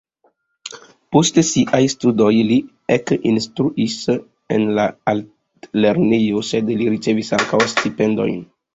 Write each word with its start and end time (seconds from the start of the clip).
Post 1.15 1.37
siaj 1.49 1.81
studoj 1.95 2.31
li 2.53 2.57
ekinstruis 2.97 3.99
en 4.57 4.67
la 4.81 4.89
altlernejo, 5.15 6.45
sed 6.53 6.77
li 6.83 6.93
ricevis 6.99 7.35
ankaŭ 7.43 7.65
stipendion. 7.79 8.47